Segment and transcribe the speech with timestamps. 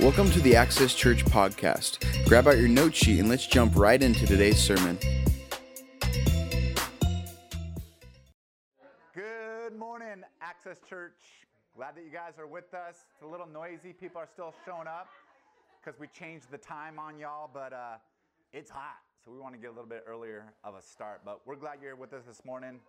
[0.00, 1.98] Welcome to the Access Church podcast.
[2.26, 4.98] Grab out your note sheet and let's jump right into today's sermon.
[9.14, 11.20] Good morning, Access Church.
[11.76, 13.04] Glad that you guys are with us.
[13.12, 13.92] It's a little noisy.
[13.92, 15.08] People are still showing up
[15.84, 17.98] because we changed the time on y'all, but uh,
[18.52, 18.98] it's hot.
[19.24, 21.20] So we want to get a little bit earlier of a start.
[21.24, 22.80] But we're glad you're with us this morning.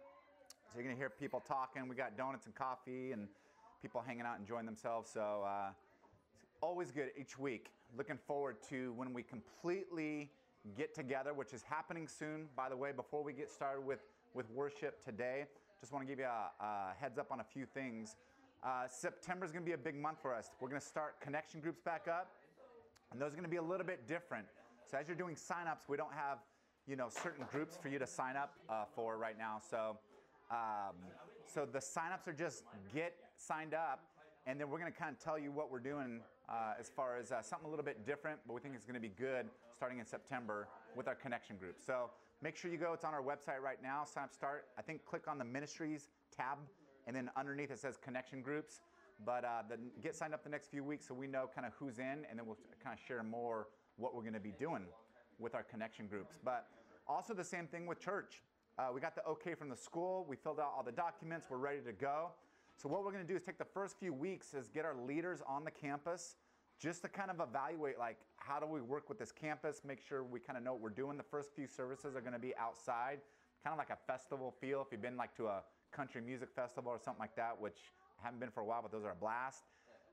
[0.73, 1.87] So you're to hear people talking.
[1.87, 3.27] We got donuts and coffee and
[3.83, 5.07] people hanging out, and enjoying themselves.
[5.14, 5.69] So uh,
[6.61, 7.69] always good each week.
[7.95, 10.31] Looking forward to when we completely
[10.75, 12.47] get together, which is happening soon.
[12.55, 14.00] By the way, before we get started with,
[14.33, 15.45] with worship today,
[15.79, 18.15] just want to give you a, a heads up on a few things.
[18.64, 20.50] Uh, September is going to be a big month for us.
[20.59, 22.31] We're going to start connection groups back up,
[23.11, 24.47] and those are going to be a little bit different.
[24.89, 26.39] So as you're doing signups, we don't have
[26.87, 29.61] you know certain groups for you to sign up uh, for right now.
[29.69, 29.97] So
[30.52, 30.96] um,
[31.46, 34.02] so the signups are just get signed up,
[34.45, 37.17] and then we're going to kind of tell you what we're doing uh, as far
[37.17, 39.48] as uh, something a little bit different, but we think it's going to be good
[39.76, 41.78] starting in September with our connection group.
[41.86, 42.09] So
[42.42, 42.94] make sure you go.
[42.94, 44.04] It's on our website right now.
[44.04, 44.66] Sign up start.
[44.78, 46.58] I think click on the ministries tab,
[47.08, 48.82] and then underneath it says connection groups.
[49.26, 51.73] But uh, the, get signed up the next few weeks so we know kind of
[51.80, 53.67] who's in, and then we'll kind of share more
[53.98, 54.86] what we're going to be doing
[55.39, 56.38] with our connection groups.
[56.44, 56.67] But
[57.08, 58.42] also the same thing with church.
[58.78, 60.26] Uh, we got the okay from the school.
[60.28, 61.48] We filled out all the documents.
[61.50, 62.32] We're ready to go.
[62.76, 64.96] So what we're going to do is take the first few weeks is get our
[64.96, 66.36] leaders on the campus
[66.80, 70.24] just to kind of evaluate like how do we work with this campus, make sure
[70.24, 71.18] we kind of know what we're doing.
[71.18, 73.20] The first few services are going to be outside,
[73.64, 74.82] kind of like a festival feel.
[74.82, 77.78] If you've been like to a country music festival or something like that, which
[78.20, 79.64] I haven't been for a while, but those are a blast.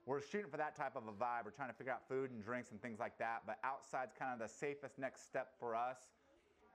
[0.06, 1.44] We're shooting for that type of a vibe.
[1.44, 3.42] We're trying to figure out food and drinks and things like that.
[3.46, 5.96] But outside's kind of the safest next step for us.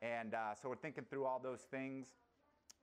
[0.01, 2.07] And uh, so we're thinking through all those things.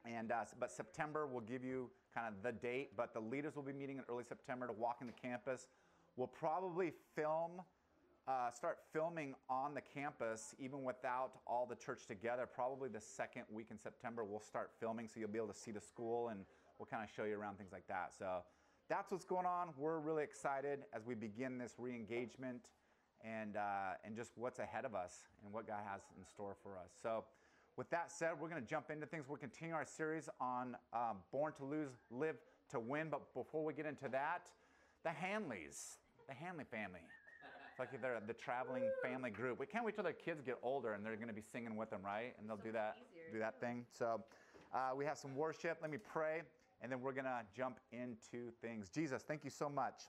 [0.04, 2.96] And uh, but September will give you kind of the date.
[2.96, 5.68] But the leaders will be meeting in early September to walk in the campus.
[6.16, 7.62] We'll probably film,
[8.28, 12.46] uh, start filming on the campus, even without all the church together.
[12.52, 15.70] Probably the second week in September, we'll start filming, so you'll be able to see
[15.70, 16.40] the school, and
[16.78, 18.12] we'll kind of show you around things like that.
[18.18, 18.42] So
[18.88, 19.68] that's what's going on.
[19.78, 22.68] We're really excited as we begin this re-engagement
[23.24, 26.72] and uh, and just what's ahead of us and what God has in store for
[26.76, 26.90] us.
[27.02, 27.24] So.
[27.74, 29.24] With that said, we're going to jump into things.
[29.26, 32.36] We're continuing our series on um, Born to Lose, Live
[32.70, 33.08] to Win.
[33.10, 34.50] But before we get into that,
[35.04, 35.96] the Hanleys,
[36.28, 37.00] the Hanley family.
[37.70, 39.58] It's like they're the traveling family group.
[39.58, 41.88] We can't wait till their kids get older and they're going to be singing with
[41.88, 42.34] them, right?
[42.38, 42.96] And they'll do that,
[43.32, 43.86] do that thing.
[43.90, 44.22] So
[44.74, 45.78] uh, we have some worship.
[45.80, 46.42] Let me pray,
[46.82, 48.90] and then we're going to jump into things.
[48.90, 50.02] Jesus, thank you so much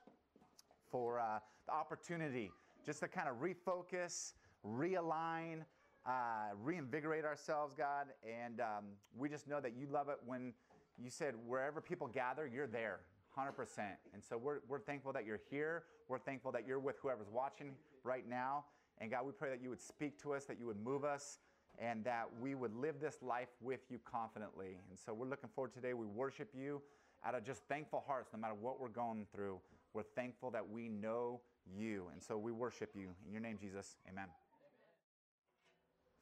[0.91, 2.51] for uh, the opportunity
[2.85, 4.33] just to kind of refocus,
[4.65, 5.61] realign,
[6.05, 8.07] uh, reinvigorate ourselves, God.
[8.23, 8.85] And um,
[9.17, 10.53] we just know that you love it when
[11.01, 12.99] you said, wherever people gather, you're there.
[13.37, 13.79] 100%.
[14.13, 15.83] And so we're, we're thankful that you're here.
[16.07, 17.71] We're thankful that you're with whoever's watching
[18.03, 18.65] right now.
[18.99, 21.39] And God, we pray that you would speak to us, that you would move us,
[21.79, 24.77] and that we would live this life with you confidently.
[24.89, 25.93] And so we're looking forward today.
[25.93, 26.81] We worship you
[27.25, 29.59] out of just thankful hearts, no matter what we're going through.
[29.93, 32.05] We're thankful that we know you.
[32.11, 33.09] And so we worship you.
[33.25, 34.27] In your name, Jesus, amen.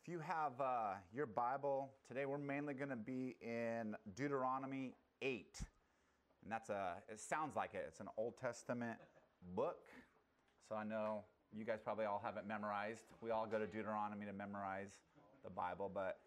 [0.02, 5.46] If you have uh, your Bible, today we're mainly going to be in Deuteronomy 8.
[6.44, 7.86] And that's a, it sounds like it.
[7.88, 8.98] It's an Old Testament
[9.56, 9.88] book.
[10.68, 11.24] So I know
[11.56, 13.04] you guys probably all have it memorized.
[13.22, 14.94] We all go to Deuteronomy to memorize
[15.44, 16.18] the Bible, but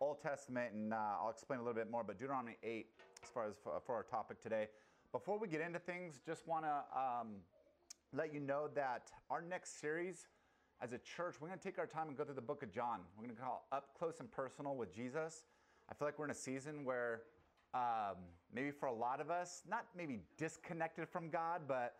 [0.00, 2.86] Old Testament, and uh, I'll explain a little bit more, but Deuteronomy 8
[3.22, 4.68] as far as for, for our topic today.
[5.12, 7.28] Before we get into things, just want to um,
[8.12, 10.26] let you know that our next series
[10.82, 12.72] as a church, we're going to take our time and go through the book of
[12.72, 13.00] John.
[13.16, 15.44] We're going to call Up Close and Personal with Jesus.
[15.90, 17.22] I feel like we're in a season where
[17.74, 18.16] um,
[18.52, 21.96] maybe for a lot of us, not maybe disconnected from God, but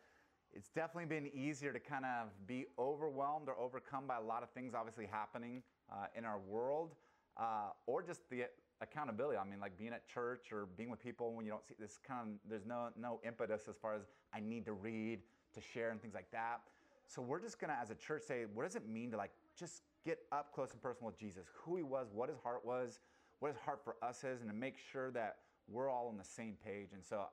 [0.52, 4.50] it's definitely been easier to kind of be overwhelmed or overcome by a lot of
[4.50, 6.94] things obviously happening uh, in our world,
[7.36, 8.46] uh, or just the
[8.80, 9.38] accountability.
[9.38, 11.98] I mean, like being at church or being with people when you don't see this
[12.04, 14.02] kind of, there's no, no impetus as far as
[14.34, 15.20] I need to read,
[15.54, 16.60] to share, and things like that.
[17.06, 19.82] So we're just gonna, as a church, say, what does it mean to like just
[20.04, 23.00] get up close and personal with Jesus, who he was, what his heart was,
[23.40, 25.36] what his heart for us is, and to make sure that
[25.68, 26.88] we're all on the same page.
[26.92, 27.24] And so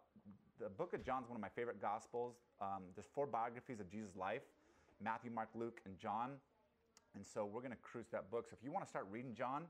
[0.60, 2.36] the book of John is one of my favorite gospels.
[2.62, 4.44] Um, there's four biographies of Jesus' life
[5.00, 6.32] Matthew, Mark, Luke, and John.
[7.16, 8.48] And so we're to cruise that book.
[8.48, 9.66] So if you want to start reading John,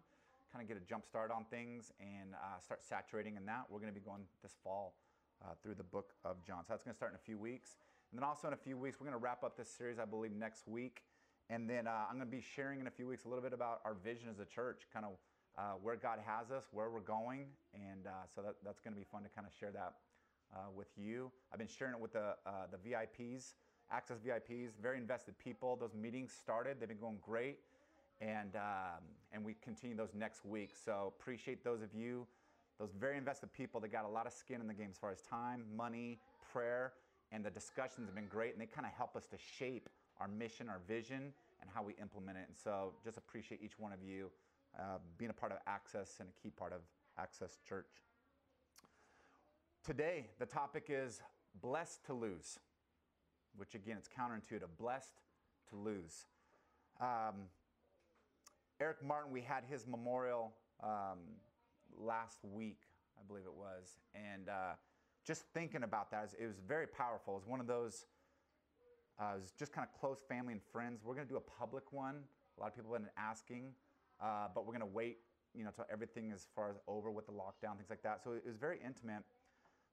[0.51, 3.79] kind of get a jump start on things and uh, start saturating in that, we're
[3.91, 4.95] to be going this fall
[5.43, 6.63] uh, through the book of John.
[6.65, 7.75] So that's going to start in a few weeks.
[8.11, 10.05] And then also in a few weeks, we're going to wrap up this series, I
[10.05, 11.03] believe, next week.
[11.49, 13.53] And then uh, I'm going to be sharing in a few weeks a little bit
[13.53, 15.11] about our vision as a church, kind of
[15.57, 17.47] uh, where God has us, where we're going.
[17.73, 19.93] And uh, so that, that's going to be fun to kind of share that
[20.53, 21.31] uh, with you.
[21.51, 23.53] I've been sharing it with the, uh, the VIPs,
[23.89, 25.77] Access VIPs, very invested people.
[25.77, 27.59] Those meetings started, they've been going great.
[28.19, 30.73] And, um, and we continue those next week.
[30.83, 32.27] So appreciate those of you,
[32.79, 35.11] those very invested people that got a lot of skin in the game as far
[35.11, 36.19] as time, money,
[36.51, 36.93] prayer,
[37.31, 38.53] and the discussions have been great.
[38.53, 39.89] And they kind of help us to shape
[40.19, 42.45] our mission, our vision, and how we implement it.
[42.47, 44.29] And so just appreciate each one of you
[44.77, 46.81] uh, being a part of Access and a key part of
[47.17, 47.89] Access Church.
[49.83, 51.21] Today, the topic is
[51.61, 52.59] blessed to lose,
[53.55, 54.67] which again, it's counterintuitive.
[54.77, 55.21] Blessed
[55.69, 56.25] to lose.
[56.99, 57.47] Um,
[58.79, 60.51] Eric Martin, we had his memorial
[60.83, 61.19] um,
[61.97, 62.81] last week,
[63.17, 64.73] I believe it was, and uh,
[65.27, 67.33] just thinking about that, it was very powerful.
[67.33, 68.05] It was one of those,
[69.19, 71.01] uh, it was just kind of close family and friends.
[71.03, 72.23] We're going to do a public one.
[72.57, 73.73] A lot of people have been asking,
[74.23, 75.17] uh, but we're going to wait,
[75.53, 78.23] you know, till everything as far as over with the lockdown, things like that.
[78.23, 79.23] So it was very intimate.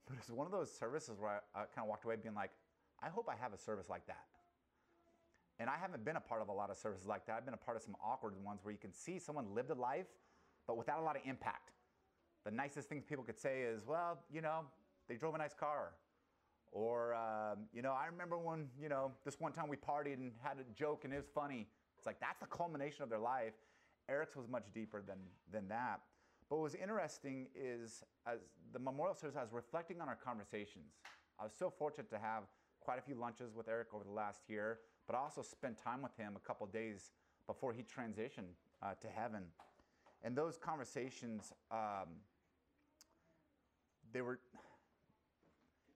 [0.07, 2.51] But was one of those services where I, I kind of walked away being like,
[3.03, 4.27] I hope I have a service like that.
[5.59, 7.37] And I haven't been a part of a lot of services like that.
[7.39, 9.75] I've been a part of some awkward ones where you can see someone lived a
[9.75, 10.09] life,
[10.67, 11.71] but without a lot of impact.
[12.45, 14.67] The nicest things people could say is, well, you know,
[15.09, 15.93] they drove a nice car.
[16.73, 20.33] Or, um, you know, I remember when, you know, this one time we partied and
[20.43, 21.69] had a joke and it was funny.
[21.97, 23.55] It's like that's the culmination of their life.
[24.09, 25.19] Eric's was much deeper than,
[25.53, 26.01] than that.
[26.51, 28.41] But what was interesting is as
[28.73, 30.95] the memorial service, I was reflecting on our conversations.
[31.39, 32.43] I was so fortunate to have
[32.81, 36.03] quite a few lunches with Eric over the last year, but I also spent time
[36.03, 37.13] with him a couple days
[37.47, 39.45] before he transitioned uh, to heaven.
[40.23, 42.21] And those conversations, um,
[44.13, 44.41] they were,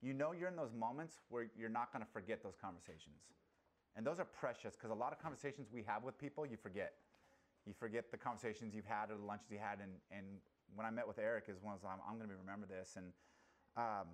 [0.03, 3.19] you know, you're in those moments where you're not going to forget those conversations.
[3.97, 6.93] And those are precious because a lot of conversations we have with people, you forget
[7.69, 9.79] you forget the conversations you've had or the lunches you had.
[9.81, 10.27] And, and
[10.75, 12.97] when I met with Eric, is one of I'm, I'm going to remember this.
[12.97, 13.13] And
[13.77, 14.09] um,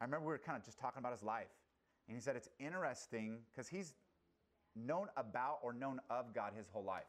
[0.00, 1.54] I remember we were kind of just talking about his life.
[2.08, 3.94] And he said it's interesting because he's
[4.74, 7.04] known about or known of God his whole life.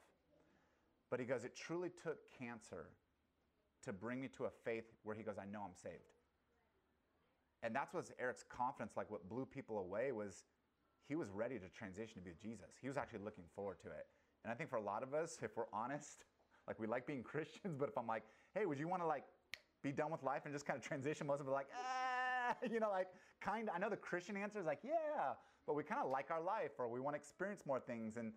[1.09, 2.85] But he goes, it truly took cancer
[3.83, 6.18] to bring me to a faith where he goes, I know I'm saved.
[7.63, 10.45] And that's what Eric's confidence, like what blew people away, was
[11.07, 12.77] he was ready to transition to be with Jesus.
[12.81, 14.07] He was actually looking forward to it.
[14.43, 16.25] And I think for a lot of us, if we're honest,
[16.67, 18.23] like we like being Christians, but if I'm like,
[18.53, 19.23] hey, would you want to like
[19.83, 21.27] be done with life and just kind of transition?
[21.27, 23.07] Most of us are like, ah, you know, like
[23.41, 25.33] kind of, I know the Christian answer is like, yeah,
[25.67, 28.17] but we kind of like our life or we want to experience more things.
[28.17, 28.31] And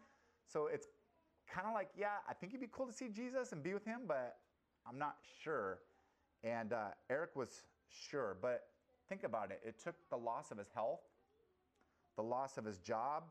[0.47, 0.87] so it's
[1.53, 3.85] kind of like, yeah, I think it'd be cool to see Jesus and be with
[3.85, 4.37] him, but
[4.87, 5.79] I'm not sure.
[6.43, 8.65] And uh, Eric was sure, but
[9.13, 9.61] think about it.
[9.63, 11.03] It took the loss of his health,
[12.17, 13.25] the loss of his job,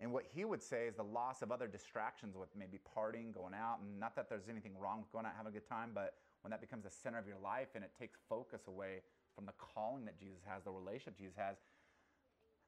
[0.00, 3.54] and what he would say is the loss of other distractions with maybe partying, going
[3.54, 6.14] out, and not that there's anything wrong with going out having a good time, but
[6.42, 9.02] when that becomes the center of your life and it takes focus away
[9.36, 11.58] from the calling that Jesus has, the relationship Jesus has.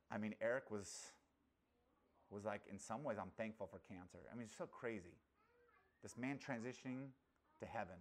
[0.08, 1.10] I mean, Eric was
[2.30, 4.18] was like, in some ways, I'm thankful for cancer.
[4.30, 5.18] I mean, it's so crazy.
[6.02, 7.10] This man transitioning
[7.58, 7.98] to heaven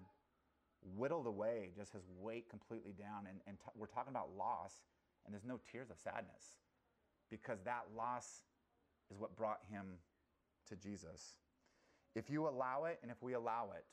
[0.95, 3.27] whittled away just his weight completely down.
[3.29, 4.73] And, and we're talking about loss,
[5.25, 6.57] and there's no tears of sadness
[7.29, 8.41] because that loss
[9.11, 9.85] is what brought him
[10.69, 11.35] to Jesus.
[12.15, 13.85] If you allow it, and if we allow it,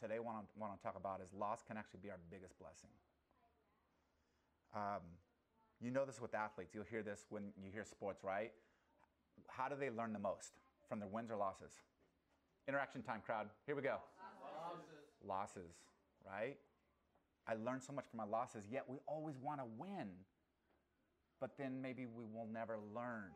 [0.00, 2.90] today what I want to talk about is loss can actually be our biggest blessing.
[4.74, 5.02] Um,
[5.80, 6.74] you know this with athletes.
[6.74, 8.52] You'll hear this when you hear sports, right?
[9.48, 10.52] How do they learn the most?
[10.88, 11.72] From their wins or losses?
[12.68, 13.46] Interaction time, crowd.
[13.66, 13.96] Here we go.
[15.26, 15.74] Losses.
[16.26, 16.56] Right?
[17.46, 20.08] I learned so much from my losses, yet we always want to win.
[21.40, 23.30] But then maybe we will never learn.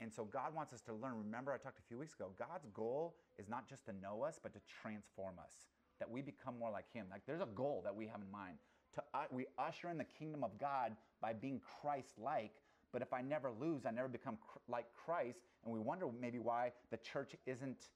[0.00, 1.14] And so God wants us to learn.
[1.18, 4.38] Remember, I talked a few weeks ago, God's goal is not just to know us,
[4.42, 5.52] but to transform us,
[5.98, 7.06] that we become more like Him.
[7.10, 8.58] Like there's a goal that we have in mind.
[8.94, 12.52] To, uh, we usher in the kingdom of God by being Christ like.
[12.92, 15.40] But if I never lose, I never become cr- like Christ.
[15.64, 17.88] And we wonder maybe why the church isn't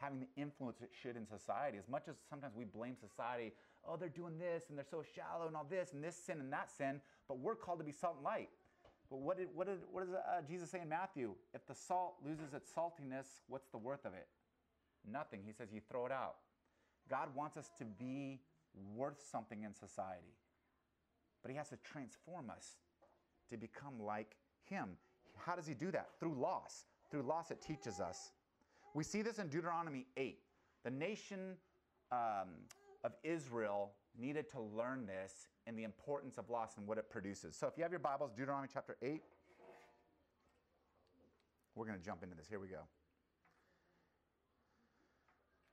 [0.00, 1.78] having the influence it should in society.
[1.78, 3.52] As much as sometimes we blame society,
[3.86, 6.52] oh, they're doing this and they're so shallow and all this and this sin and
[6.52, 8.48] that sin, but we're called to be salt and light.
[9.10, 11.34] But what did, what did, what does uh, Jesus say in Matthew?
[11.54, 14.28] If the salt loses its saltiness, what's the worth of it?
[15.10, 15.40] Nothing.
[15.44, 16.36] He says you throw it out.
[17.08, 18.40] God wants us to be
[18.94, 20.36] worth something in society.
[21.42, 22.76] But he has to transform us
[23.50, 24.90] to become like him.
[25.36, 26.08] How does he do that?
[26.20, 26.84] Through loss.
[27.10, 28.32] Through loss, it teaches us.
[28.94, 30.38] We see this in Deuteronomy 8.
[30.84, 31.56] The nation
[32.10, 32.48] um,
[33.04, 37.56] of Israel needed to learn this and the importance of loss and what it produces.
[37.56, 39.22] So if you have your Bibles, Deuteronomy chapter 8,
[41.74, 42.48] we're going to jump into this.
[42.48, 42.80] Here we go.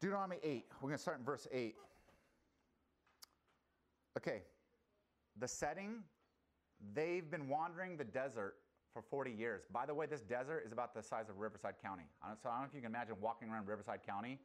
[0.01, 1.75] Deuteronomy 8, we're going to start in verse 8.
[4.17, 4.43] Okay.
[5.37, 6.03] the setting,
[6.93, 8.55] they've been wandering the desert
[8.95, 9.63] for 40 years.
[9.73, 12.05] By the way, this desert is about the size of Riverside County.
[12.41, 14.39] So I don't know if you can imagine walking around Riverside County.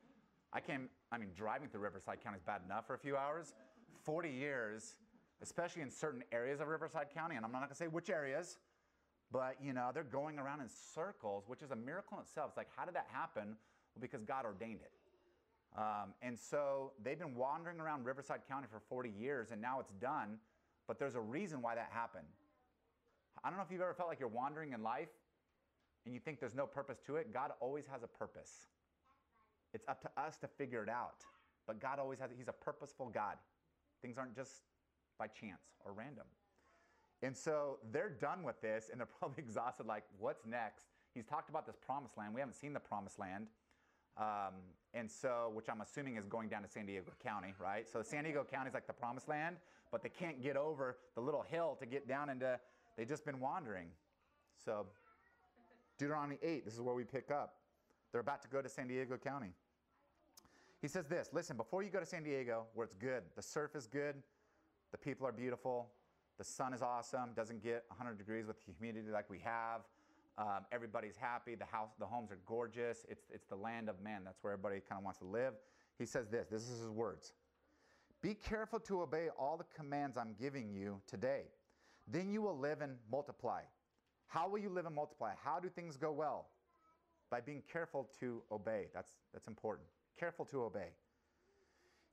[0.52, 3.54] I came, I mean, driving through Riverside County is bad enough for a few hours.
[4.02, 4.96] 40 years,
[5.40, 8.58] especially in certain areas of Riverside County, and I'm not to say which areas,
[9.30, 12.48] but you know, they're going around in circles, which is a miracle in itself.
[12.48, 13.54] It's like, how did that happen?
[13.94, 14.90] Well, because God ordained it.
[15.78, 19.92] Um, and so they've been wandering around Riverside County for 40 years, and now it's
[19.92, 20.38] done.
[20.88, 22.26] But there's a reason why that happened.
[23.42, 25.08] I don't know if you've ever felt like you're wandering in life
[26.04, 27.32] and you think there's no purpose to it.
[27.32, 28.68] God always has a purpose.
[29.72, 31.24] It's up to us to figure it out.
[31.66, 33.36] But God always has, He's a purposeful God.
[34.02, 34.62] Things aren't just
[35.18, 36.24] by chance or random.
[37.22, 40.86] And so they're done with this and they're probably exhausted, like, what's next?
[41.14, 42.34] He's talked about this promised land.
[42.34, 43.48] We haven't seen the promised land.
[44.16, 44.54] Um,
[44.92, 47.88] and so, which I'm assuming is going down to San Diego County, right?
[47.88, 49.56] So San Diego County is like the promised land,
[49.92, 52.58] but they can't get over the little hill to get down into,
[53.00, 53.86] they've just been wandering.
[54.62, 54.84] So,
[55.96, 57.54] Deuteronomy 8, this is where we pick up.
[58.12, 59.54] They're about to go to San Diego County.
[60.82, 63.74] He says this listen, before you go to San Diego, where it's good, the surf
[63.74, 64.16] is good,
[64.92, 65.88] the people are beautiful,
[66.36, 69.80] the sun is awesome, doesn't get 100 degrees with the humidity like we have.
[70.36, 71.54] Um, everybody's happy.
[71.54, 73.06] The house, the homes are gorgeous.
[73.08, 74.22] It's, it's the land of man.
[74.24, 75.54] That's where everybody kind of wants to live.
[75.98, 76.48] He says this.
[76.48, 77.32] This is his words.
[78.22, 81.44] Be careful to obey all the commands I'm giving you today.
[82.10, 83.62] Then you will live and multiply.
[84.26, 85.32] How will you live and multiply?
[85.42, 86.48] How do things go well?
[87.30, 88.88] By being careful to obey.
[88.92, 89.88] That's, that's important.
[90.18, 90.88] Careful to obey.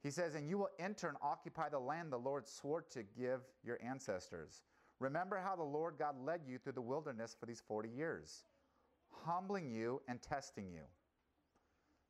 [0.03, 3.41] He says, And you will enter and occupy the land the Lord swore to give
[3.63, 4.63] your ancestors.
[4.99, 8.43] Remember how the Lord God led you through the wilderness for these 40 years,
[9.25, 10.81] humbling you and testing you.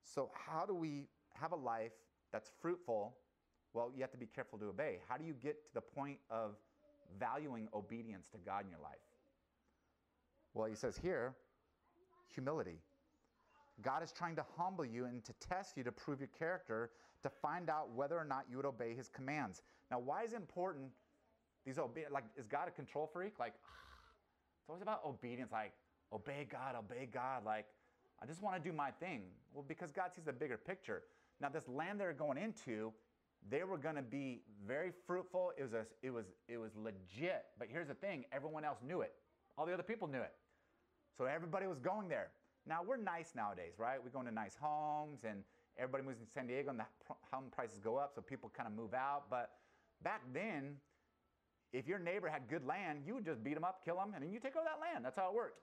[0.03, 1.91] So, how do we have a life
[2.31, 3.17] that's fruitful?
[3.73, 4.99] Well, you have to be careful to obey.
[5.09, 6.55] How do you get to the point of
[7.19, 8.97] valuing obedience to God in your life?
[10.53, 11.35] Well, he says here
[12.33, 12.79] humility.
[13.81, 16.91] God is trying to humble you and to test you to prove your character
[17.23, 19.61] to find out whether or not you would obey his commands.
[19.91, 20.89] Now, why is it important?
[21.65, 23.39] These obe- like is God a control freak?
[23.39, 23.53] Like
[24.61, 25.73] it's always about obedience, like
[26.13, 27.45] obey God, obey God.
[27.45, 27.65] Like
[28.21, 29.23] I just want to do my thing.
[29.53, 31.03] Well, because God sees the bigger picture.
[31.39, 32.91] Now, this land they're going into,
[33.49, 35.51] they were going to be very fruitful.
[35.57, 37.45] It was a, it was it was legit.
[37.57, 39.13] But here's the thing: everyone else knew it.
[39.57, 40.33] All the other people knew it.
[41.17, 42.29] So everybody was going there.
[42.67, 44.03] Now we're nice nowadays, right?
[44.03, 45.43] We go into nice homes and
[45.77, 46.85] everybody moves to San Diego and the
[47.31, 49.23] home prices go up, so people kind of move out.
[49.29, 49.51] But
[50.03, 50.75] back then,
[51.73, 54.23] if your neighbor had good land, you would just beat them up, kill them, and
[54.23, 55.05] then you take over that land.
[55.05, 55.61] That's how it worked.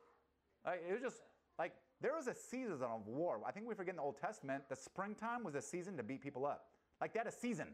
[0.65, 1.21] Like, it was just
[1.59, 3.41] like there was a season of war.
[3.47, 6.23] I think we forget in the Old Testament, the springtime was a season to beat
[6.23, 6.67] people up.
[7.05, 7.67] Like they had a season.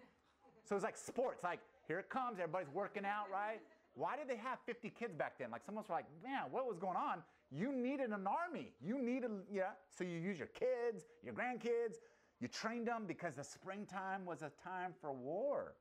[0.65, 1.45] So it was like sports.
[1.45, 3.61] Like here it comes, everybody's working out, right?
[3.95, 5.53] Why did they have 50 kids back then?
[5.53, 7.23] Like someone's like, man, what was going on?
[7.53, 8.73] You needed an army.
[8.85, 9.71] You needed, yeah.
[9.97, 11.99] So you use your kids, your grandkids,
[12.41, 15.75] you trained them because the springtime was a time for war.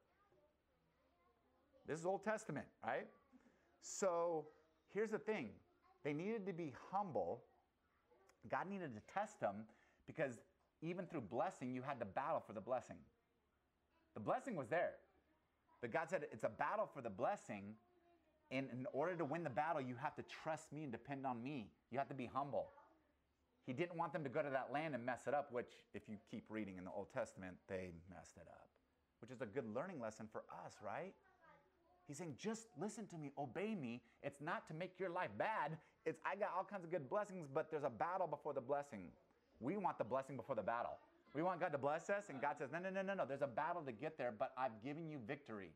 [1.88, 3.08] This is Old Testament, right?
[3.82, 4.46] So
[4.94, 5.50] here's the thing
[6.03, 7.41] they needed to be humble.
[8.48, 9.56] God needed to test them
[10.06, 10.38] because
[10.84, 12.96] even through blessing, you had to battle for the blessing.
[14.13, 14.93] The blessing was there.
[15.81, 17.75] But God said it's a battle for the blessing.
[18.51, 21.43] And in order to win the battle, you have to trust me and depend on
[21.43, 21.69] me.
[21.91, 22.69] You have to be humble.
[23.65, 26.09] He didn't want them to go to that land and mess it up, which, if
[26.09, 28.67] you keep reading in the Old Testament, they messed it up,
[29.21, 31.13] which is a good learning lesson for us, right?
[32.07, 34.01] He's saying, just listen to me, obey me.
[34.23, 35.77] It's not to make your life bad.
[36.07, 39.03] It's I got all kinds of good blessings, but there's a battle before the blessing.
[39.59, 40.97] We want the blessing before the battle.
[41.33, 43.25] We want God to bless us, and God says, no, no, no, no, no.
[43.25, 45.71] There's a battle to get there, but I've given you victory.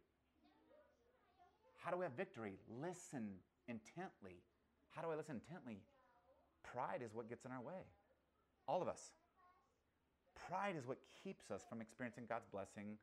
[1.78, 2.54] How do we have victory?
[2.82, 3.30] Listen
[3.68, 4.42] intently.
[4.90, 5.78] How do I listen intently?
[6.64, 7.86] Pride is what gets in our way.
[8.68, 9.12] All of us.
[10.48, 12.98] Pride is what keeps us from experiencing God's blessing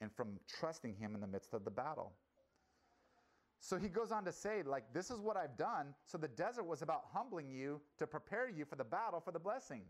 [0.00, 2.12] and from trusting Him in the midst of the battle.
[3.58, 5.94] So he goes on to say, like, this is what I've done.
[6.04, 9.38] So the desert was about humbling you to prepare you for the battle, for the
[9.38, 9.82] blessing.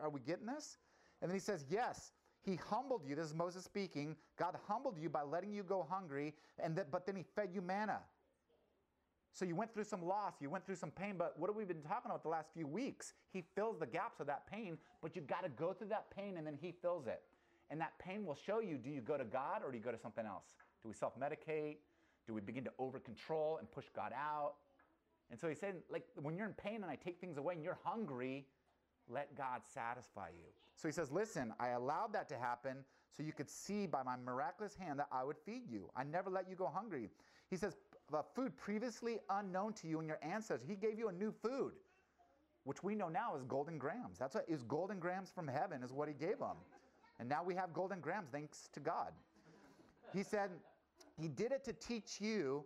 [0.00, 0.76] are we getting this?
[1.22, 2.12] And then he says, yes,
[2.42, 3.14] he humbled you.
[3.14, 4.16] This is Moses speaking.
[4.38, 7.60] God humbled you by letting you go hungry, and that, but then he fed you
[7.60, 8.00] manna.
[9.32, 11.64] So you went through some loss, you went through some pain, but what have we
[11.64, 13.12] been talking about the last few weeks?
[13.32, 16.36] He fills the gaps of that pain, but you got to go through that pain
[16.36, 17.22] and then he fills it.
[17.70, 19.92] And that pain will show you do you go to God or do you go
[19.92, 20.46] to something else?
[20.82, 21.76] Do we self medicate?
[22.26, 24.54] Do we begin to over control and push God out?
[25.30, 27.62] And so he's saying, like, when you're in pain and I take things away and
[27.62, 28.46] you're hungry,
[29.10, 30.46] let God satisfy you.
[30.76, 32.78] So he says, listen, I allowed that to happen
[33.16, 35.90] so you could see by my miraculous hand that I would feed you.
[35.96, 37.10] I never let you go hungry.
[37.50, 37.76] He says,
[38.34, 40.66] food previously unknown to you and your ancestors.
[40.66, 41.72] He gave you a new food,
[42.64, 44.18] which we know now is Golden Grahams.
[44.18, 46.56] That's what is Golden Grahams from heaven is what he gave them.
[47.18, 49.12] And now we have Golden Grahams thanks to God.
[50.14, 50.50] He said,
[51.20, 52.64] He did it to teach you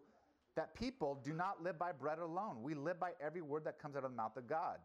[0.56, 2.62] that people do not live by bread alone.
[2.62, 4.78] We live by every word that comes out of the mouth of God.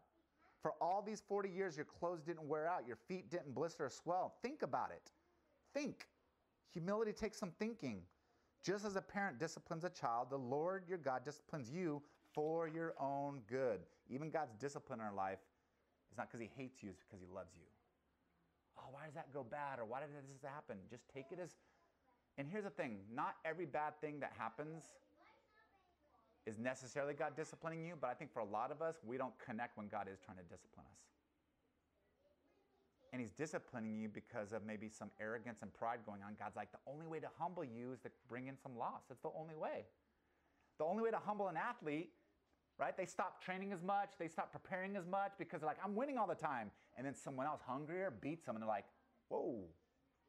[0.62, 3.90] For all these 40 years, your clothes didn't wear out, your feet didn't blister or
[3.90, 4.34] swell.
[4.42, 5.10] Think about it.
[5.72, 6.06] Think.
[6.72, 8.02] Humility takes some thinking.
[8.62, 12.02] Just as a parent disciplines a child, the Lord your God disciplines you
[12.34, 13.80] for your own good.
[14.08, 15.38] Even God's discipline in our life
[16.12, 17.64] is not because he hates you, it's because he loves you.
[18.78, 19.78] Oh, why does that go bad?
[19.78, 20.76] Or why did this happen?
[20.90, 21.56] Just take it as.
[22.38, 24.84] And here's the thing not every bad thing that happens
[26.46, 29.34] is necessarily God disciplining you, but I think for a lot of us, we don't
[29.44, 30.98] connect when God is trying to discipline us.
[33.12, 36.36] And He's disciplining you because of maybe some arrogance and pride going on.
[36.38, 39.02] God's like, the only way to humble you is to bring in some loss.
[39.08, 39.84] That's the only way.
[40.78, 42.10] The only way to humble an athlete,
[42.78, 42.96] right?
[42.96, 46.16] They stop training as much, they stop preparing as much because they're like, I'm winning
[46.16, 46.70] all the time.
[46.96, 48.86] And then someone else hungrier beats them and they're like,
[49.28, 49.64] whoa,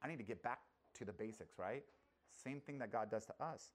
[0.03, 0.59] I need to get back
[0.97, 1.83] to the basics, right?
[2.43, 3.71] Same thing that God does to us.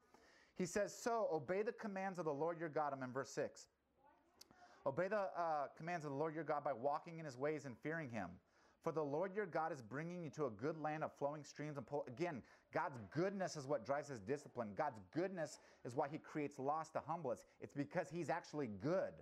[0.56, 2.92] He says, So obey the commands of the Lord your God.
[2.92, 3.66] I'm in verse 6.
[4.86, 7.76] Obey the uh, commands of the Lord your God by walking in his ways and
[7.82, 8.28] fearing him.
[8.82, 11.76] For the Lord your God is bringing you to a good land of flowing streams
[11.76, 12.04] and pull.
[12.06, 12.40] Again,
[12.72, 14.68] God's goodness is what drives his discipline.
[14.76, 17.44] God's goodness is why he creates loss to humble us.
[17.60, 19.12] It's because he's actually good.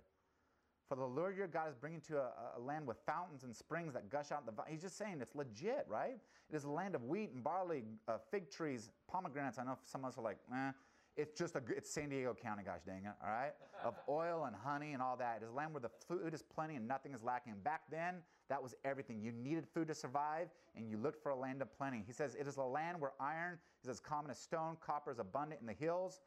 [0.87, 3.93] For the Lord your God is bringing to a, a land with fountains and springs
[3.95, 4.67] that gush out the vine.
[4.69, 6.19] He's just saying it's legit, right?
[6.47, 9.57] It is a land of wheat and barley, uh, fig trees, pomegranates.
[9.57, 10.71] I know some of us are like, eh.
[11.17, 13.53] It's just a it's San Diego County, gosh dang it, all right?
[13.85, 15.39] of oil and honey and all that.
[15.41, 17.53] It is a land where the food is plenty and nothing is lacking.
[17.63, 18.15] back then,
[18.49, 19.21] that was everything.
[19.21, 22.03] You needed food to survive, and you looked for a land of plenty.
[22.05, 25.19] He says, It is a land where iron is as common as stone, copper is
[25.19, 26.21] abundant in the hills.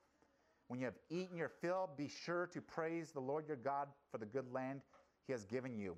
[0.69, 4.19] When you have eaten your fill, be sure to praise the Lord your God for
[4.19, 4.81] the good land
[5.27, 5.97] he has given you.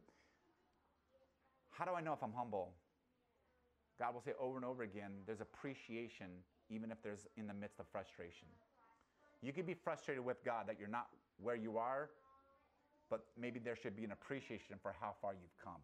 [1.71, 2.73] How do I know if I'm humble?
[3.99, 6.29] God will say over and over again, there's appreciation,
[6.69, 8.49] even if there's in the midst of frustration.
[9.43, 11.09] You could be frustrated with God that you're not
[11.43, 12.11] where you are,
[13.09, 15.81] but maybe there should be an appreciation for how far you've come.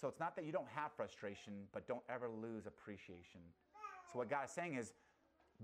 [0.00, 3.40] So it's not that you don't have frustration, but don't ever lose appreciation.
[4.12, 4.92] So what God is saying is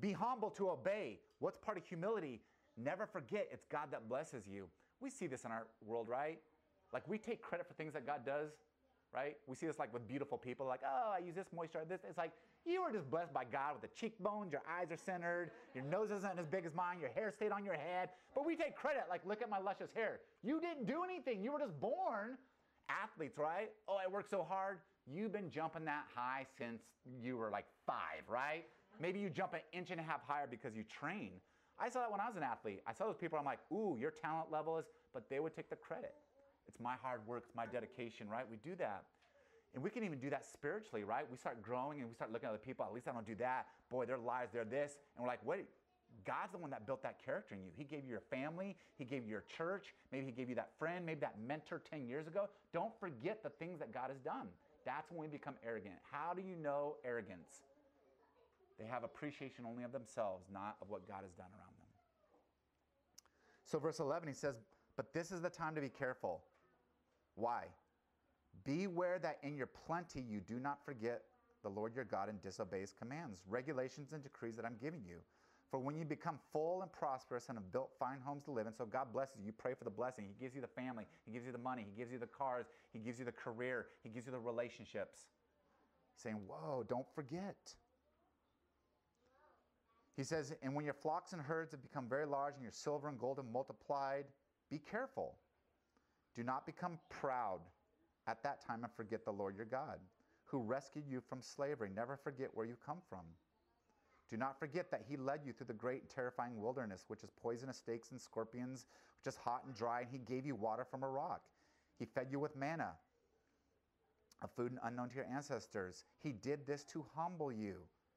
[0.01, 1.21] be humble to obey.
[1.39, 2.41] What's part of humility?
[2.77, 4.69] Never forget it's God that blesses you.
[5.01, 6.41] We see this in our world, right?
[6.93, 8.51] Like we take credit for things that God does,
[9.15, 9.37] right?
[9.47, 12.01] We see this like with beautiful people, like, oh, I use this moisturizer, this.
[12.09, 12.33] It's like,
[12.67, 16.11] you were just blessed by God with the cheekbones, your eyes are centered, your nose
[16.11, 18.11] isn't as big as mine, your hair stayed on your head.
[18.35, 20.21] But we take credit, like, look at my luscious hair.
[20.43, 22.39] You didn't do anything, you were just born.
[22.89, 23.71] Athletes, right?
[23.89, 24.79] Oh, I worked so hard.
[25.07, 26.83] You've been jumping that high since
[27.23, 28.65] you were like five, right?
[29.01, 31.33] Maybe you jump an inch and a half higher because you train.
[31.79, 32.81] I saw that when I was an athlete.
[32.87, 35.71] I saw those people, I'm like, ooh, your talent level is, but they would take
[35.71, 36.15] the credit.
[36.69, 38.45] It's my hard work, it's my dedication, right?
[38.49, 39.05] We do that.
[39.75, 41.25] And we can even do that spiritually, right?
[41.29, 42.85] We start growing and we start looking at other people.
[42.85, 43.67] At least I don't do that.
[43.91, 44.99] Boy, their lives, they're this.
[45.17, 45.67] And we're like, wait,
[46.25, 47.71] God's the one that built that character in you.
[47.77, 50.71] He gave you your family, He gave you your church, maybe He gave you that
[50.79, 52.49] friend, maybe that mentor 10 years ago.
[52.73, 54.47] Don't forget the things that God has done.
[54.85, 55.95] That's when we become arrogant.
[56.11, 57.63] How do you know arrogance?
[58.79, 61.89] They have appreciation only of themselves, not of what God has done around them.
[63.65, 64.57] So, verse 11, he says,
[64.97, 66.43] But this is the time to be careful.
[67.35, 67.65] Why?
[68.65, 71.23] Beware that in your plenty you do not forget
[71.63, 75.17] the Lord your God and disobey his commands, regulations, and decrees that I'm giving you.
[75.71, 78.75] For when you become full and prosperous and have built fine homes to live in,
[78.75, 80.25] so God blesses you, you pray for the blessing.
[80.25, 82.67] He gives you the family, He gives you the money, He gives you the cars,
[82.93, 85.27] He gives you the career, He gives you the relationships.
[86.15, 87.75] saying, Whoa, don't forget.
[90.17, 93.09] He says, And when your flocks and herds have become very large and your silver
[93.09, 94.27] and gold have multiplied,
[94.71, 95.35] be careful.
[96.37, 97.61] Do not become proud
[98.27, 99.99] at that time and forget the Lord your God,
[100.45, 101.91] who rescued you from slavery.
[101.95, 103.25] Never forget where you come from.
[104.31, 107.31] Do not forget that he led you through the great and terrifying wilderness, which is
[107.43, 108.87] poisonous snakes and scorpions,
[109.19, 111.43] which is hot and dry, and he gave you water from a rock.
[111.99, 112.93] He fed you with manna,
[114.43, 116.05] a food unknown to your ancestors.
[116.23, 117.77] He did this to humble you.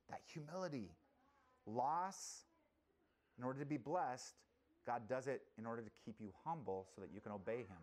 [0.10, 0.92] That humility,
[1.66, 2.46] loss,
[3.38, 4.36] in order to be blessed,
[4.86, 7.78] God does it in order to keep you humble so that you can obey him.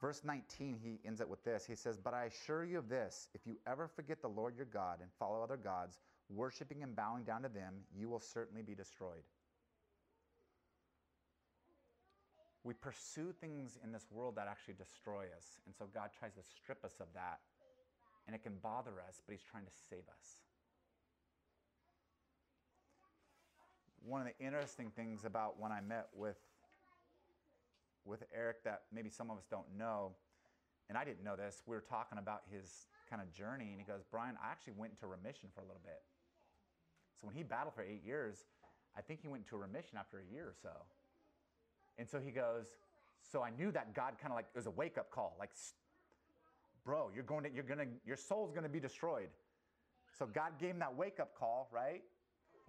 [0.00, 1.64] Verse 19, he ends it with this.
[1.64, 4.66] He says, But I assure you of this if you ever forget the Lord your
[4.66, 8.74] God and follow other gods, worshiping and bowing down to them, you will certainly be
[8.74, 9.24] destroyed.
[12.62, 15.60] We pursue things in this world that actually destroy us.
[15.66, 17.38] And so God tries to strip us of that
[18.26, 20.26] and it can bother us, but He's trying to save us.
[24.04, 26.36] One of the interesting things about when I met with,
[28.06, 30.12] with Eric that maybe some of us don't know,
[30.88, 33.84] and I didn't know this, we were talking about his kind of journey, and he
[33.84, 36.02] goes, Brian, I actually went into remission for a little bit.
[37.20, 38.44] So when he battled for eight years,
[38.96, 40.70] I think he went into remission after a year or so.
[41.98, 42.66] And so he goes,
[43.20, 45.50] so I knew that God kind of like it was a wake up call, like,
[46.84, 49.28] bro, you're going to, you're gonna, your soul's gonna be destroyed.
[50.18, 52.02] So God gave him that wake up call, right?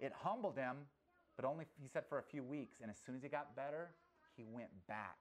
[0.00, 0.76] It humbled him,
[1.36, 2.80] but only he said for a few weeks.
[2.82, 3.90] And as soon as he got better,
[4.36, 5.16] he went back.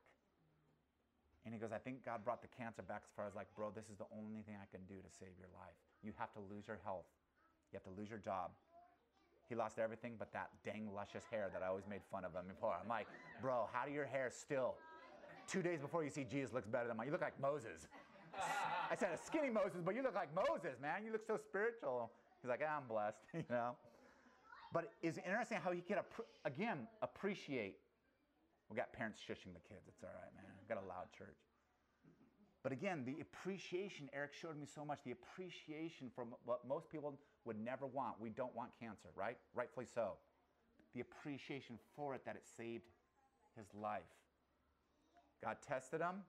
[1.48, 3.72] And he goes, I think God brought the cancer back as far as like, bro,
[3.72, 5.80] this is the only thing I can do to save your life.
[6.04, 7.08] You have to lose your health.
[7.72, 8.52] You have to lose your job.
[9.48, 12.52] He lost everything but that dang luscious hair that I always made fun of him
[12.52, 12.76] before.
[12.76, 13.08] I'm like,
[13.42, 14.76] bro, how do your hair still,
[15.48, 17.08] two days before you see Jesus, looks better than mine?
[17.08, 17.88] You look like Moses.
[18.92, 21.06] I said a skinny Moses, but you look like Moses, man.
[21.06, 22.12] You look so spiritual.
[22.42, 23.80] He's like, I'm blessed, you know.
[24.74, 26.04] But it's interesting how he could,
[26.44, 27.80] again, appreciate.
[28.70, 29.88] We got parents shushing the kids.
[29.88, 30.47] It's all right, man.
[30.68, 31.38] We got a loud church.
[32.64, 37.18] But again, the appreciation, Eric showed me so much, the appreciation for what most people
[37.46, 38.20] would never want.
[38.20, 39.38] We don't want cancer, right?
[39.56, 40.14] Rightfully so.
[40.94, 42.84] The appreciation for it that it saved
[43.56, 44.02] his life.
[45.42, 46.24] God tested him,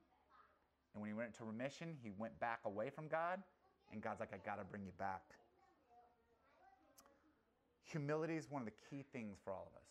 [0.94, 3.42] and when he went into remission, he went back away from God,
[3.90, 5.22] and God's like, I got to bring you back.
[7.84, 9.88] Humility is one of the key things for all of us.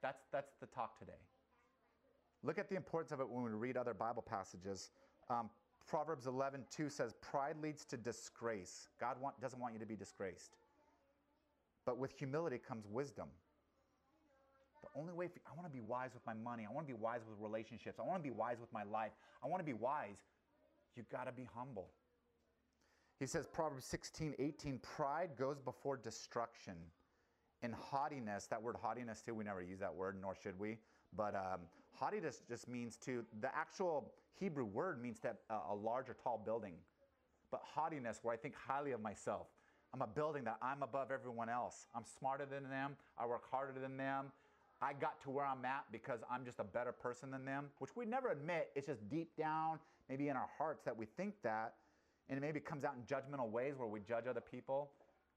[0.00, 1.20] That's, that's the talk today.
[2.42, 4.90] Look at the importance of it when we read other Bible passages.
[5.30, 5.50] Um,
[5.86, 8.88] Proverbs 11, 2 says, Pride leads to disgrace.
[9.00, 10.56] God want, doesn't want you to be disgraced.
[11.84, 13.28] But with humility comes wisdom.
[14.82, 16.66] The only way, for, I want to be wise with my money.
[16.68, 17.98] I want to be wise with relationships.
[17.98, 19.12] I want to be wise with my life.
[19.42, 20.18] I want to be wise.
[20.96, 21.88] You got to be humble.
[23.18, 26.74] He says, Proverbs 16, 18, pride goes before destruction.
[27.62, 30.78] And haughtiness, that word haughtiness too, we never use that word, nor should we.
[31.16, 31.60] But um,
[31.94, 36.40] haughtiness just means to, the actual Hebrew word means that uh, a large or tall
[36.44, 36.74] building.
[37.50, 39.46] But haughtiness, where I think highly of myself.
[39.94, 41.86] I'm a building that I'm above everyone else.
[41.94, 42.96] I'm smarter than them.
[43.18, 44.32] I work harder than them.
[44.80, 47.94] I got to where I'm at because I'm just a better person than them, which
[47.94, 48.70] we never admit.
[48.74, 49.78] It's just deep down,
[50.08, 51.74] maybe in our hearts, that we think that.
[52.28, 54.90] And it maybe comes out in judgmental ways where we judge other people,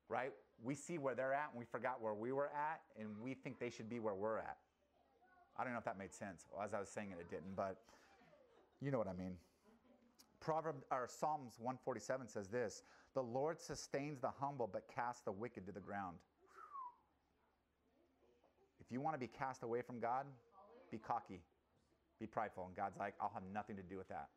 [0.07, 0.31] right?
[0.63, 3.59] We see where they're at and we forgot where we were at, and we think
[3.59, 4.57] they should be where we're at.
[5.57, 6.45] I don't know if that made sense.
[6.51, 7.77] Well, as I was saying it, it didn't, but
[8.81, 9.37] you know what I mean.
[10.39, 15.65] Proverb or Psalms 147 says this: "The Lord sustains the humble, but casts the wicked
[15.65, 16.17] to the ground."
[18.79, 20.27] If you want to be cast away from God,
[20.91, 21.41] be cocky,
[22.19, 24.29] be prideful, and God's like, "I'll have nothing to do with that."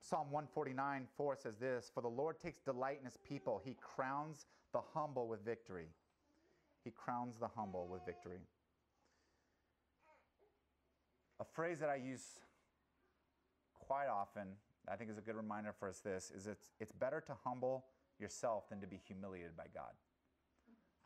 [0.00, 3.60] Psalm 149, 4 says this For the Lord takes delight in his people.
[3.64, 5.88] He crowns the humble with victory.
[6.84, 8.40] He crowns the humble with victory.
[11.40, 12.40] A phrase that I use
[13.74, 14.48] quite often,
[14.90, 17.86] I think is a good reminder for us this, is it's, it's better to humble
[18.18, 19.92] yourself than to be humiliated by God.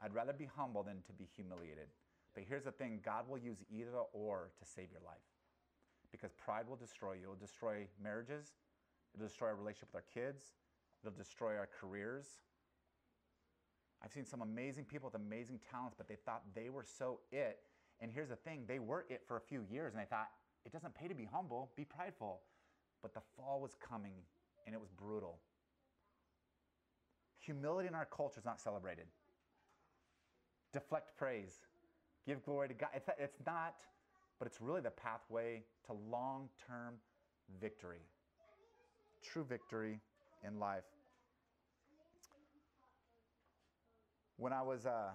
[0.02, 1.88] I'd rather be humble than to be humiliated.
[2.34, 5.22] But here's the thing God will use either or to save your life.
[6.10, 7.24] Because pride will destroy you.
[7.24, 8.52] It'll destroy marriages,
[9.14, 10.42] it'll destroy our relationship with our kids,
[11.02, 12.26] it'll destroy our careers.
[14.04, 17.60] I've seen some amazing people with amazing talents, but they thought they were so it
[18.02, 20.28] and here's the thing they were it for a few years, and they thought,
[20.66, 22.40] it doesn't pay to be humble, be prideful.
[23.00, 24.14] But the fall was coming,
[24.66, 25.38] and it was brutal.
[27.38, 29.06] Humility in our culture is not celebrated.
[30.72, 31.58] Deflect praise,
[32.26, 32.90] give glory to God.
[32.94, 33.76] It's, not,
[34.38, 36.94] but it's really the pathway to long term
[37.60, 38.02] victory.
[39.22, 40.00] True victory
[40.46, 40.84] in life.
[44.36, 45.10] When I was uh,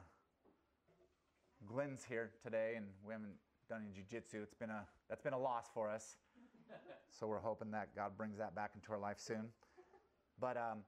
[1.65, 3.36] Glenn's here today, and we haven't
[3.70, 4.43] done any jujitsu.
[4.43, 6.17] It's been a that's been a loss for us.
[7.10, 9.50] so we're hoping that God brings that back into our life soon.
[10.39, 10.80] But um,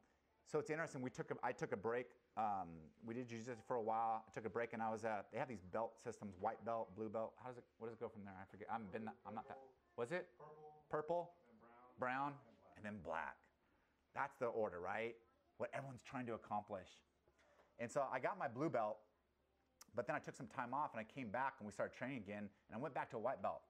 [0.45, 1.01] so it's interesting.
[1.01, 2.07] We took a, I took a break.
[2.37, 2.69] Um,
[3.05, 4.23] we did jujitsu for a while.
[4.27, 5.25] I took a break, and I was at.
[5.33, 7.33] They have these belt systems: white belt, blue belt.
[7.41, 7.63] How does it?
[7.79, 8.33] What does it go from there?
[8.39, 8.67] I forget.
[8.71, 9.09] I'm been.
[9.25, 9.57] I'm not that.
[9.97, 10.81] Was it purple?
[10.89, 11.31] Purple,
[11.99, 12.33] brown, brown,
[12.77, 13.35] and then black.
[14.15, 15.15] That's the order, right?
[15.57, 16.87] What everyone's trying to accomplish.
[17.79, 18.97] And so I got my blue belt,
[19.95, 22.17] but then I took some time off and I came back and we started training
[22.17, 23.61] again and I went back to a white belt.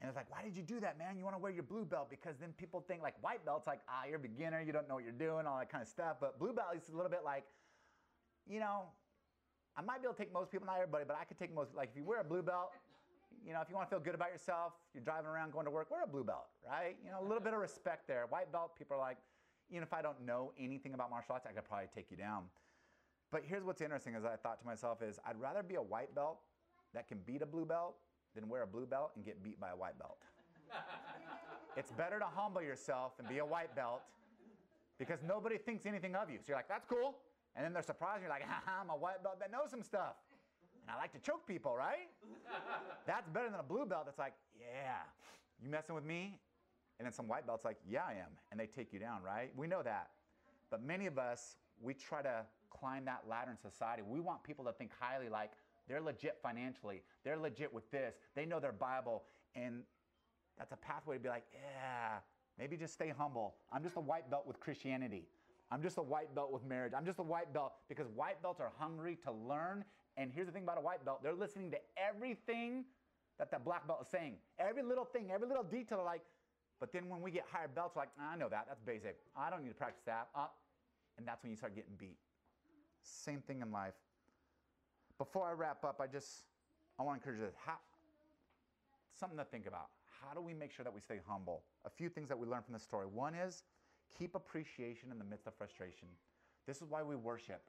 [0.00, 1.18] And it's like, why did you do that, man?
[1.18, 3.80] You want to wear your blue belt because then people think like white belt's like,
[3.86, 6.16] ah, you're a beginner, you don't know what you're doing, all that kind of stuff.
[6.20, 7.44] But blue belt is a little bit like,
[8.48, 8.84] you know,
[9.76, 11.74] I might be able to take most people, not everybody, but I could take most.
[11.74, 12.72] Like if you wear a blue belt,
[13.44, 15.70] you know, if you want to feel good about yourself, you're driving around going to
[15.70, 16.96] work, wear a blue belt, right?
[17.04, 18.24] You know, a little bit of respect there.
[18.28, 19.18] White belt, people are like,
[19.70, 22.44] even if I don't know anything about martial arts, I could probably take you down.
[23.30, 26.14] But here's what's interesting as I thought to myself is I'd rather be a white
[26.14, 26.38] belt
[26.94, 27.94] that can beat a blue belt
[28.34, 30.18] than wear a blue belt and get beat by a white belt.
[31.76, 34.02] it's better to humble yourself and be a white belt
[34.98, 36.38] because nobody thinks anything of you.
[36.38, 37.16] So you're like, that's cool.
[37.56, 38.22] And then they're surprised.
[38.22, 40.14] You're like, I'm a white belt that knows some stuff.
[40.82, 42.08] And I like to choke people, right?
[43.06, 44.98] that's better than a blue belt that's like, yeah,
[45.62, 46.38] you messing with me?
[46.98, 48.28] And then some white belts like, yeah, I am.
[48.50, 49.50] And they take you down, right?
[49.56, 50.10] We know that.
[50.70, 54.02] But many of us, we try to climb that ladder in society.
[54.06, 55.50] We want people to think highly like
[55.88, 59.24] they're legit financially, they're legit with this, they know their Bible.
[59.54, 59.82] And
[60.58, 62.18] that's a pathway to be like, yeah,
[62.58, 63.54] maybe just stay humble.
[63.72, 65.26] I'm just a white belt with Christianity.
[65.72, 66.92] I'm just a white belt with marriage.
[66.96, 69.84] I'm just a white belt because white belts are hungry to learn.
[70.16, 72.84] And here's the thing about a white belt they're listening to everything
[73.38, 74.34] that that black belt is saying.
[74.58, 76.22] Every little thing, every little detail, like,
[76.78, 79.16] but then when we get higher belts, like, I know that, that's basic.
[79.36, 80.28] I don't need to practice that.
[80.34, 80.46] Uh,
[81.18, 82.16] and that's when you start getting beat.
[83.02, 83.94] Same thing in life.
[85.18, 86.44] Before I wrap up, I just
[86.98, 87.54] I want to encourage you.
[87.64, 87.78] How,
[89.18, 89.88] something to think about.
[90.20, 91.62] How do we make sure that we stay humble?
[91.84, 93.06] A few things that we learn from this story.
[93.06, 93.62] One is
[94.18, 96.08] keep appreciation in the midst of frustration.
[96.66, 97.62] This is why we worship.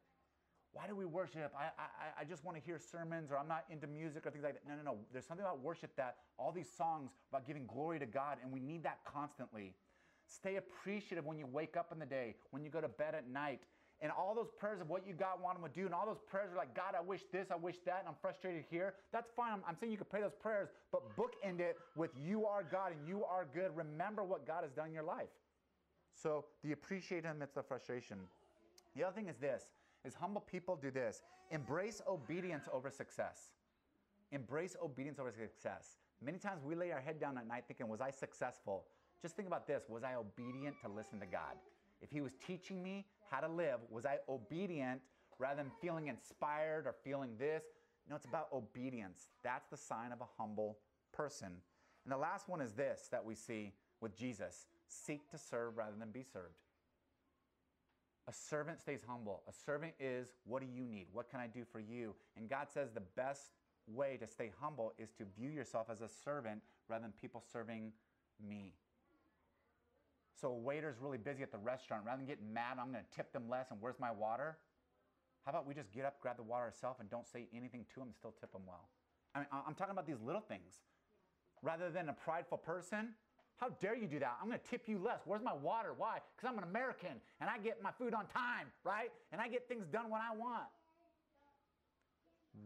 [0.74, 1.52] Why do we worship?
[1.58, 4.44] I, I, I just want to hear sermons or I'm not into music or things
[4.44, 4.68] like that.
[4.68, 4.98] No, no, no.
[5.12, 8.62] There's something about worship that all these songs about giving glory to God, and we
[8.62, 9.76] need that constantly.
[10.26, 13.30] Stay appreciative when you wake up in the day, when you go to bed at
[13.30, 13.62] night,
[14.02, 16.22] and all those prayers of what you God want him to do, and all those
[16.28, 18.96] prayers are like, God, I wish this, I wish that, and I'm frustrated here.
[19.14, 19.54] That's fine.
[19.54, 22.92] I'm, I'm saying you can pray those prayers, but bookend it with you are God
[22.92, 23.70] and you are good.
[23.76, 25.30] Remember what God has done in your life.
[26.16, 28.18] So the appreciation amidst the frustration.
[28.96, 29.66] The other thing is this
[30.04, 31.22] is humble people do this.
[31.52, 33.52] Embrace obedience over success.
[34.32, 35.98] Embrace obedience over success.
[36.24, 38.86] Many times we lay our head down at night thinking, was I successful?
[39.22, 39.84] Just think about this.
[39.90, 41.56] Was I obedient to listen to God?
[42.02, 45.02] If he was teaching me how to live, was I obedient
[45.40, 47.64] rather than feeling inspired or feeling this?
[48.10, 49.30] No, it's about obedience.
[49.44, 50.78] That's the sign of a humble
[51.14, 51.54] person.
[52.04, 55.96] And the last one is this that we see with Jesus seek to serve rather
[55.98, 56.56] than be served.
[58.28, 59.44] A servant stays humble.
[59.48, 61.08] A servant is, what do you need?
[61.12, 62.16] What can I do for you?
[62.38, 63.52] And God says the best
[63.88, 67.94] way to stay humble is to view yourself as a servant rather than people serving
[68.48, 68.74] me.
[70.42, 72.04] So a waiter's really busy at the restaurant.
[72.04, 74.58] Rather than getting mad, I'm to tip them less and where's my water?
[75.46, 78.00] How about we just get up, grab the water ourselves, and don't say anything to
[78.00, 78.90] them and still tip them well?
[79.36, 80.82] I mean, I'm talking about these little things.
[81.62, 83.10] Rather than a prideful person,
[83.58, 84.38] how dare you do that?
[84.42, 85.20] I'm to tip you less.
[85.26, 85.94] Where's my water?
[85.96, 86.20] Why?
[86.36, 89.12] Because I'm an American and I get my food on time, right?
[89.32, 90.64] And I get things done when I want.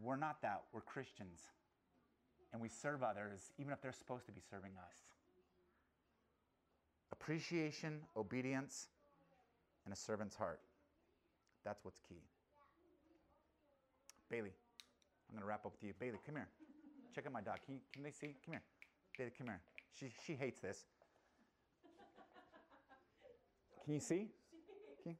[0.02, 0.62] We're not that.
[0.72, 1.40] We're Christians.
[2.52, 4.96] And we serve others even if they're supposed to be serving us
[7.12, 8.88] appreciation, obedience,
[9.84, 10.60] and a servant's heart.
[11.64, 12.22] That's what's key.
[14.30, 14.52] Bailey,
[15.28, 15.92] I'm going to wrap up with you.
[15.98, 16.48] Bailey, come here.
[17.14, 17.58] Check out my dog.
[17.64, 18.34] Can, you, can they see?
[18.44, 18.62] Come here.
[19.16, 19.60] Bailey, come here.
[19.98, 20.84] She, she hates this.
[23.84, 24.28] Can you see?
[25.02, 25.16] Can you?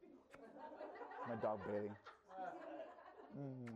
[1.28, 1.90] My dog, Bailey.
[3.38, 3.68] Mm.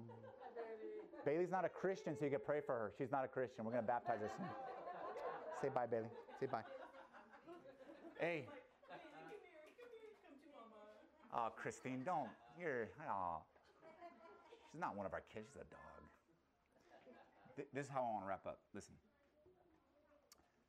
[1.24, 2.92] Bailey's not a Christian, so you can pray for her.
[2.98, 3.64] She's not a Christian.
[3.64, 4.46] We're going to baptize her soon.
[5.60, 6.08] Say bye, Bailey.
[6.40, 6.62] Say bye.
[8.20, 8.44] Hey.
[11.32, 12.28] Oh, Christine, don't.
[12.60, 13.38] You're, oh.
[14.70, 17.64] She's not one of our kids, she's a dog.
[17.72, 18.60] This is how I want to wrap up.
[18.74, 18.92] Listen.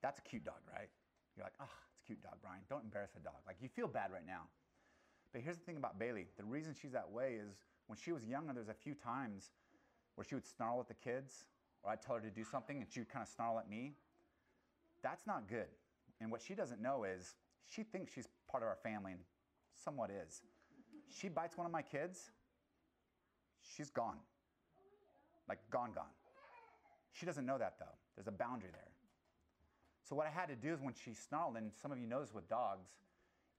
[0.01, 0.87] That's a cute dog, right?
[1.35, 2.61] You're like, oh, it's a cute dog, Brian.
[2.69, 3.35] Don't embarrass the dog.
[3.45, 4.43] Like, you feel bad right now.
[5.33, 6.27] But here's the thing about Bailey.
[6.37, 9.51] The reason she's that way is when she was younger, there's a few times
[10.15, 11.45] where she would snarl at the kids,
[11.83, 13.93] or I'd tell her to do something and she would kind of snarl at me.
[15.03, 15.67] That's not good.
[16.21, 19.21] And what she doesn't know is she thinks she's part of our family and
[19.83, 20.41] somewhat is.
[21.09, 22.31] She bites one of my kids,
[23.75, 24.17] she's gone.
[25.49, 26.13] Like, gone, gone.
[27.11, 27.97] She doesn't know that though.
[28.15, 28.87] There's a boundary there.
[30.07, 32.21] So, what I had to do is when she snarled, and some of you know
[32.21, 32.87] this with dogs,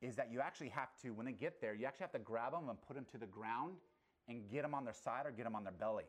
[0.00, 2.52] is that you actually have to, when they get there, you actually have to grab
[2.52, 3.74] them and put them to the ground
[4.28, 6.04] and get them on their side or get them on their belly,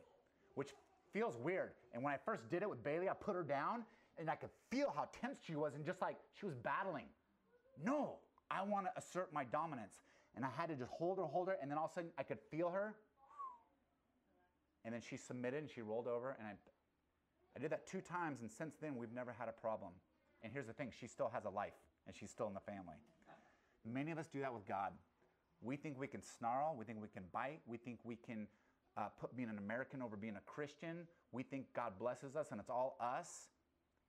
[0.54, 0.70] which
[1.12, 1.70] feels weird.
[1.92, 3.84] And when I first did it with Bailey, I put her down
[4.18, 7.06] and I could feel how tense she was and just like she was battling.
[7.84, 8.16] No,
[8.50, 9.94] I want to assert my dominance.
[10.36, 12.10] And I had to just hold her, hold her, and then all of a sudden
[12.18, 12.94] I could feel her.
[14.84, 16.52] And then she submitted and she rolled over, and I,
[17.56, 19.92] I did that two times, and since then we've never had a problem.
[20.42, 21.72] And here's the thing she still has a life,
[22.06, 22.96] and she's still in the family.
[23.84, 24.92] Many of us do that with God.
[25.62, 28.46] We think we can snarl, we think we can bite, we think we can
[28.96, 31.06] uh, put being an American over being a Christian.
[31.32, 33.48] We think God blesses us and it's all us.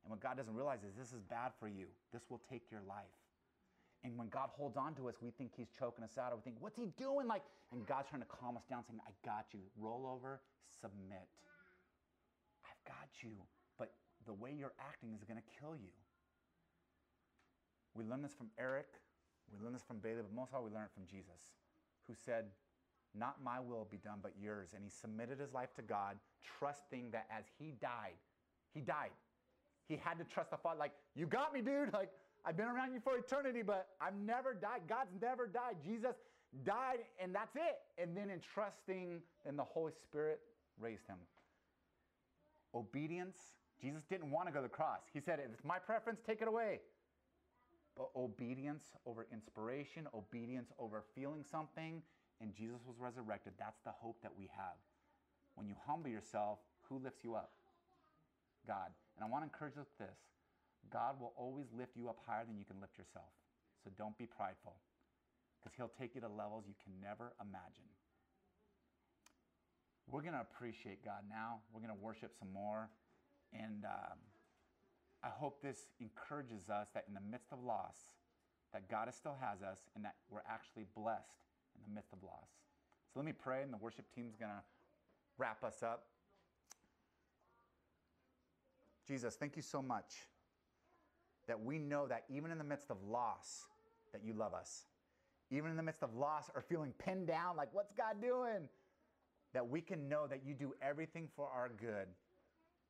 [0.06, 1.88] And what God doesn't realize is this is bad for you.
[2.14, 3.18] This will take your life.
[4.06, 6.44] And when God holds on to us, we think He's choking us out, or we
[6.44, 7.26] think, what's He doing?
[7.26, 7.42] Like,
[7.74, 9.62] and God's trying to calm us down, saying, I got you.
[9.82, 11.26] Roll over, submit.
[12.70, 13.34] I've got you.
[13.80, 13.94] But
[14.28, 15.90] the way you're acting is going to kill you.
[17.96, 18.94] We learn this from Eric,
[19.52, 21.58] we learn this from Bailey, but most of all, we learn it from Jesus,
[22.08, 22.46] who said,
[23.18, 24.70] Not my will be done, but yours.
[24.76, 26.18] And he submitted his life to God,
[26.60, 28.22] trusting that as he died,
[28.72, 29.10] he died.
[29.88, 31.94] He had to trust the Father, like, You got me, dude.
[31.94, 32.10] Like,
[32.46, 34.82] I've been around you for eternity, but I've never died.
[34.88, 35.78] God's never died.
[35.84, 36.16] Jesus
[36.64, 37.80] died, and that's it.
[38.02, 40.40] And then in trusting in the Holy Spirit,
[40.80, 41.18] raised him.
[42.74, 43.38] Obedience.
[43.82, 45.02] Jesus didn't want to go to the cross.
[45.14, 46.80] He said, it's my preference, take it away
[47.96, 52.02] but obedience over inspiration, obedience over feeling something,
[52.42, 53.54] and Jesus was resurrected.
[53.58, 54.76] That's the hope that we have.
[55.56, 57.52] When you humble yourself, who lifts you up?
[58.68, 58.92] God.
[59.16, 60.20] And I want to encourage you with this
[60.92, 63.32] God will always lift you up higher than you can lift yourself.
[63.84, 64.76] So don't be prideful,
[65.60, 67.90] because He'll take you to levels you can never imagine.
[70.06, 71.66] We're going to appreciate God now.
[71.74, 72.90] We're going to worship some more.
[73.54, 73.86] And.
[73.86, 74.20] Um,
[75.26, 77.98] I hope this encourages us that in the midst of loss,
[78.74, 81.42] that God still has us and that we're actually blessed
[81.74, 82.54] in the midst of loss.
[83.10, 84.62] So let me pray, and the worship team's going to
[85.40, 86.06] wrap us up.
[89.08, 90.16] Jesus, thank you so much
[91.48, 93.66] that we know that even in the midst of loss,
[94.12, 94.86] that you love us.
[95.52, 98.68] Even in the midst of loss or feeling pinned down, like, what's God doing?
[99.54, 102.08] That we can know that you do everything for our good.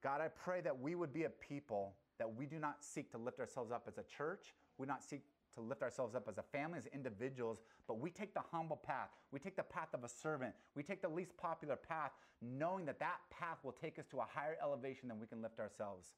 [0.01, 3.17] God, I pray that we would be a people that we do not seek to
[3.17, 4.53] lift ourselves up as a church.
[4.77, 5.21] We not seek
[5.55, 9.09] to lift ourselves up as a family, as individuals, but we take the humble path.
[9.31, 10.53] We take the path of a servant.
[10.75, 14.25] We take the least popular path, knowing that that path will take us to a
[14.25, 16.13] higher elevation than we can lift ourselves.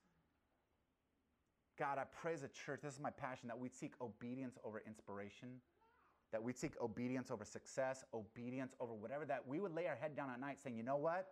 [1.77, 4.81] God, I pray as a church, this is my passion, that we'd seek obedience over
[4.85, 5.49] inspiration,
[6.31, 10.15] that we'd seek obedience over success, obedience over whatever, that we would lay our head
[10.15, 11.27] down at night saying, you know what?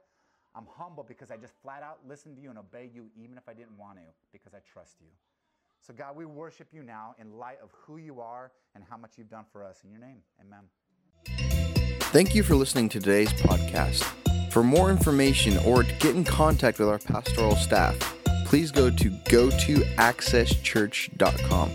[0.55, 3.49] I'm humble because I just flat out listened to you and obeyed you even if
[3.49, 5.07] I didn't want to because I trust you.
[5.85, 9.11] So, God, we worship you now in light of who you are and how much
[9.17, 9.83] you've done for us.
[9.83, 10.63] In your name, amen.
[12.11, 14.03] Thank you for listening to today's podcast.
[14.51, 17.95] For more information or to get in contact with our pastoral staff,
[18.45, 21.71] please go to go to accesschurch.com.